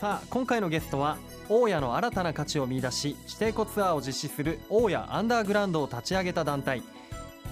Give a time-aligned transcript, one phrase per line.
[0.00, 1.16] さあ今回のゲストは
[1.48, 6.82] 大家の新たな価値を見出し指定庫ツアーを実施する大家アンダーグラウンドを立ち上げた団体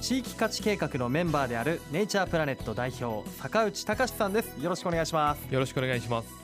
[0.01, 5.53] 地域価値計画のメンバーであるネイチャープラネット代表坂内隆さんですよろしくお願いします。
[5.53, 6.42] よろしくお願いします。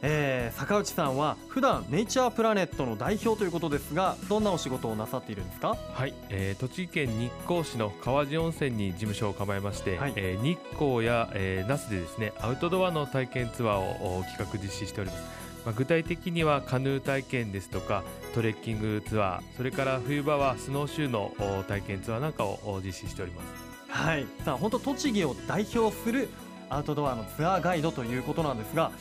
[0.00, 5.76] えー、坂内さんは普段ネイチャープラネットの代表ということですがどんなお仕事をなさっているんですか？
[5.92, 15.22] はい、えー、栃木県日光市の川治温泉に事務所を構えまして、はい、えー、日光や、えー、那須でですねアウトドアの体験ツアーを企画実施しております、
[15.64, 21.32] まあ、具体的にはカヌー体験ですとかトレッキングツアーそれから冬場はスノーシューの
[21.66, 23.46] 体験ツアーなんかを実施しております。
[23.90, 24.26] はい。
[24.44, 26.28] さあ本当栃木を代表する
[26.70, 28.92] アウトドアのツアーガイドということなんですが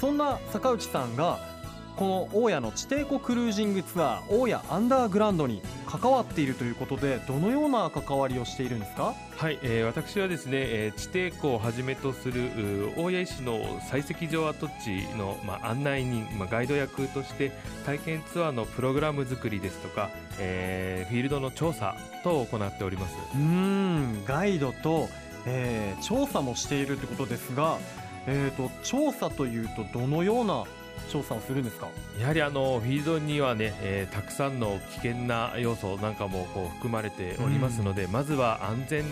[0.00, 1.38] そんな坂内さんが
[1.96, 9.14] この大谷の地底湖クルージングツアー大谷アンダーグラウンドに関わっているということでどのような関わりをしているんですか？
[9.34, 17.50] はい、えー、私はですね、えー、地底湖をはじめとする大谷市の採石場跡地の、まあ、案内人、まあ、ガイド役として
[17.86, 23.14] 体験ツアーのプログラム作りですとか、えー、フィールドの調査と行っております。
[23.34, 25.08] うんガイドと、
[25.46, 27.78] えー、調査もしているということですが
[28.26, 30.64] えーと、調査というとどのような
[31.10, 31.88] 調査をするんですか？
[32.20, 39.04] やはりあのフィールドにはね、えー、たくさんの危険な要素なんかもこう含まれておりますので、うん、まずは安全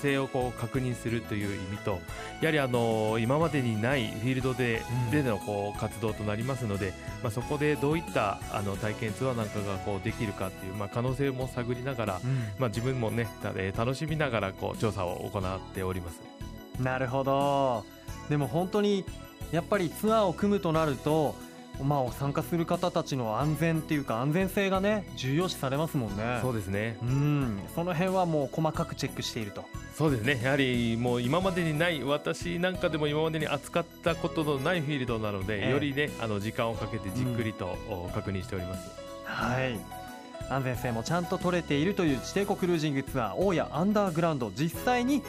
[0.00, 2.00] 性をこう確認するという意味と
[2.40, 13.28] やはりあの今までにないフィールドででのこう活動となりますので、まあ、そこでどういったあの体験ツアーなんかがこうできるかっていう、まあ、可能性も探りながら、うん、まあ、自分もね
[13.76, 16.39] 楽しみながらこう調査を行っております。
[16.82, 17.84] なるほど。
[18.28, 19.04] でも本当に
[19.52, 21.34] やっぱりツアーを組むとなると
[21.82, 26.38] まあ、参加する方たちの安全っていうか安全性がね重要視されますもんね。
[26.42, 26.98] そうですね。
[27.02, 27.60] うん。
[27.74, 29.64] その辺はもう細かくチェックしていると。
[29.94, 30.40] そうですね。
[30.42, 38.90] やはりもう今までにない私なんかでも今までに扱ったことのないフィールドなので、えー、よりねあの時間をかけてじっくりと、うん、確認しております。
[39.24, 39.78] はい。
[40.50, 44.52] 安全性もちゃんと取れているという地底湖クルージングツアー大谷アンダーグラウンド。
[44.54, 45.22] 実際に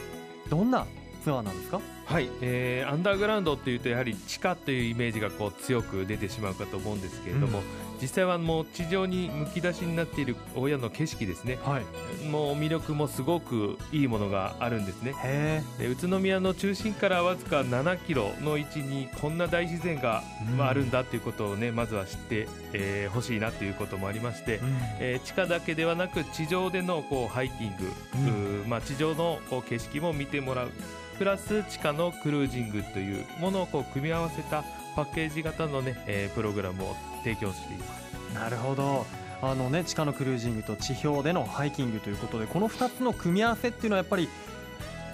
[0.50, 0.86] どんな
[1.22, 1.80] ツアーなんですか？
[2.04, 7.64] はい、えー、アンダーグラウンドっていうとやはり地下というイメージがこう強く出てしまうかと思うんですけれども、うん、
[8.02, 15.62] 実際はもう地上にむき出しになっている親の景色ですね、はい、もう魅力もすごくいいものがあるんですね。
[15.78, 20.22] で宇都宮の中心からわずか7キロの位置にこんな大自然が、
[20.58, 27.90] まあ、あるんだということをねまずは知ってほ、えー、しいなということもありまして、うん、えー、地下だけではなく地上でのこうハイキング、
[28.62, 30.70] うん、まあ、地上のこう景色も見てもらう
[31.22, 34.64] プラス地下のクルージングというものをこう組み合わせた
[34.96, 38.34] パッケージ型のね、えー、プログラムを提供しています。
[38.34, 39.06] なるほど。
[39.40, 44.28] あのね地下のクルージングと地表でのハイキングということでこの2つの組み合わせっていうのはやっぱり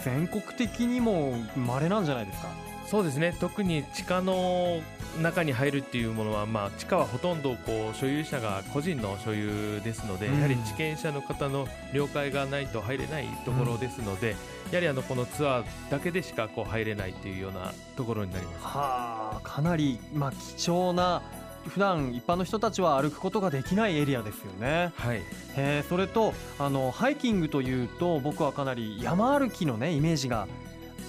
[0.02, 2.48] 全国的にも稀なんじゃないですか？
[2.90, 3.36] そうですね。
[3.38, 4.80] 特に地下の
[5.20, 18.64] 中に入るっていうものは、まあ、地下はほとんどこう所有者が個人の所有ですので、うん、やはり地権者の方の了解がないと入れないところですので、うん、やはりあのこのツアーだけでしかこう入れないというようなところになります。
[18.64, 21.20] はあかなり、まあ、貴重な
[21.66, 24.92] 普段一般の人たちは歩くことができないエリアですよね。
[24.96, 25.20] はい、
[25.58, 30.48] えそれとあのハイキングというと僕はかなり山歩きの、ね、イメージが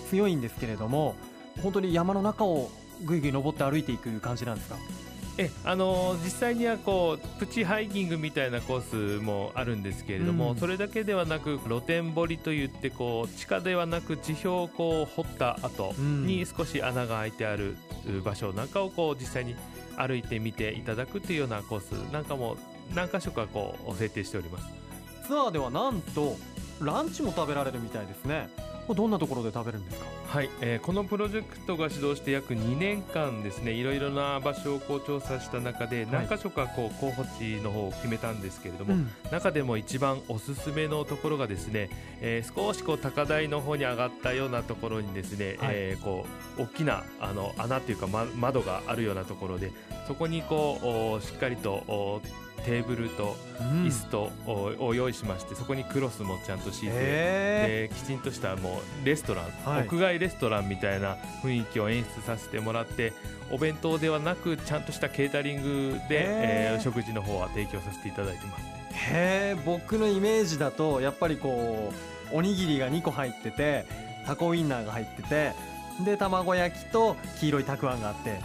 [0.09, 1.15] 強いんですけれども
[1.61, 2.69] 本当に山の中を
[3.03, 4.77] ぐいぐい登って歩いていく感じなんですか？
[5.37, 17.77] えあの実際にはこうプチハイキングみたいなコースもあるんですけれども、うん、それだけではなく露天掘りといってこう地下ではなく地表をこう掘った後に少し穴が開いてある
[18.25, 19.55] 場所なんかをこう実際に
[19.95, 22.57] 歩いてみていただくというようなコースなんかも
[22.93, 24.65] 何箇所かこう設定しております。
[25.25, 26.35] ツアーではなんと
[26.81, 28.49] ランチも食べられるみたいですね。
[28.93, 30.05] どんなところで食べるんですか？
[30.29, 41.89] はい、えー、このプロジェクトが始動して約2年間ですねいろいろな場所をこう調査した中で何箇所かこう候補地の方を決めたんですけれども、うん、中でも一番おすすめのところがですね、
[42.21, 46.27] えー、少しこう高台の方に上がったようなところにですね、はい、えー、こ
[46.59, 49.71] う大きなあの穴というか、ま、窓があるようなところで
[50.07, 52.21] そこにこうしっかりと
[52.59, 53.35] テーブルと
[53.83, 54.31] 椅子と、
[54.85, 63.13] を用意しましてそこにクロスもちゃんと敷いてできちんとしたもうレストラン、はい、屋外レストランみたいな雰囲気を演出させてもらって
[63.51, 68.65] お弁当ではなくちゃんとしたケータリングで、えー、食事の方は提供させていただいてます。
[68.91, 71.93] へえ僕のイメージだとやっぱりこ
[72.31, 73.85] うおにぎりが2個入ってて
[74.25, 75.53] タコウインナーが入ってて
[76.03, 78.39] で卵焼きと黄色いたくあんがあって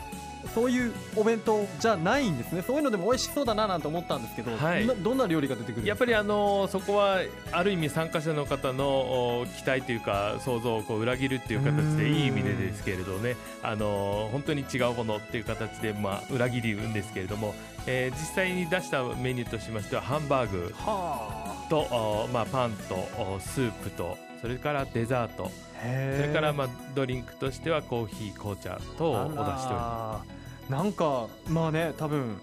[0.54, 2.62] そういうお弁当じゃないんですね。
[2.62, 4.86] そういうのでも美味しそうだななんて思ったんですけど、はい。
[4.86, 7.20] などんな料理が出てくるやっぱりあのそこは
[7.52, 13.36] ある意味参加者の方のお期待というか想像をこう裏切るっていう形でいい意味でですけれどね。
[13.62, 17.54] あの本当に違うものっていう形で、まあ、裏切るんですけれども、
[17.86, 25.50] えー実際に出したメニューとしましてはハンバーグはと、おまあ、パンとおスープとそれからデザート。
[25.80, 25.86] そ
[26.22, 30.22] れからまあドリンクとしてはコーヒー紅茶等をお出ししておりま
[30.68, 30.70] す。
[30.70, 32.36] なんかまあね多分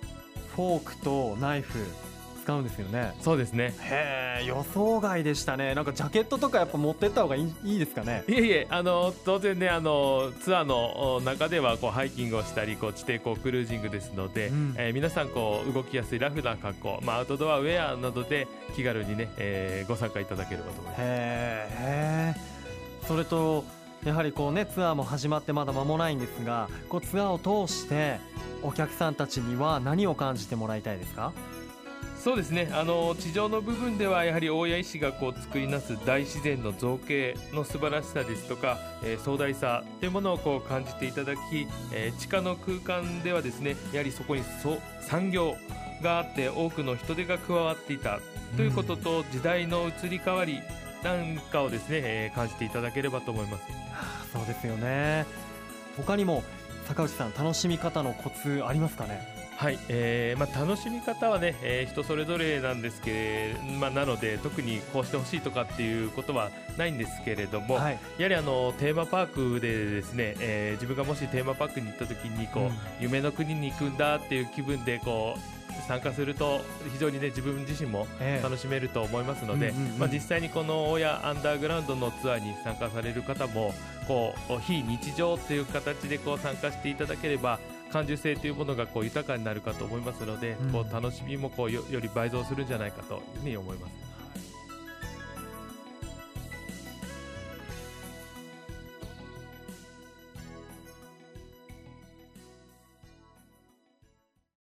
[0.55, 1.77] フォークとナイフ
[2.51, 3.13] 使うんですよね。
[3.21, 3.73] そうですね。
[3.79, 5.73] へえ予想外でしたね。
[5.73, 8.23] なんかジャケットとかやっぱ持ってった方がいいいいですかね？
[8.27, 14.75] いえいえあの当然ねあのツアーのお中ではこうハイキングをしたりこう地底こうクルージングですので、うん。
[14.77, 21.01] えー皆さんこう動きやすいラフな格好、まあ、アウトドアウェアなどで気軽にね、えーご参加いただければと思います。
[21.01, 21.03] へ
[21.79, 22.35] え
[23.07, 23.63] それと
[24.03, 28.19] やはりこうねツアーも始まってまだ間もないんですがこうツアーを通して
[28.63, 31.31] お客さんたちには何を感じてもらいたいですか？
[32.23, 32.69] そうですね。
[32.71, 45.55] あの地上の部分ではやはり大谷石がこう作り出す大自然の造形の素晴らしさですとか、えー壮大さというものをこう感じていただき、えー地下の空間ではですねやはりそこにそ産業
[46.03, 48.19] があって多くの人手が加わっていた
[48.55, 50.61] ということと、時代の移り変わり
[51.03, 53.63] なんかをですね、えー感じていただければと思います。
[53.63, 55.25] はあそうですよね。
[55.97, 56.43] 他にも
[56.87, 59.40] 坂内さん楽しみ方のコツありますかね？
[59.61, 66.49] はい、えーまあ、楽しみ方はね、えー人それぞれなんですけれまあ、なので特にこうしてほしいとかっていうことは
[66.79, 67.99] ないんですけれども、はい。
[68.17, 72.71] やはりあのテーマパークでですね、えー自分がもしテーマパークに行った時にこう、うん。
[73.01, 76.61] 夢の国に行くんだっていう気分でこう参加すると
[76.91, 78.43] 非常にね自分自身もええ。
[78.43, 83.75] 楽しめると思いますので、まあ、実際にこの親アンダーグラウンドのツアーに参加される方も
[84.07, 87.59] こう非日常という形でこう参加していただければ
[87.91, 94.10] 感受性というものがこう豊かになるかと思いますので、うんこう楽しみもこうよより倍増するんじゃないかというふうに思います。